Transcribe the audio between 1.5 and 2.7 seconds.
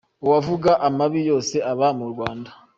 aba mu Rwanda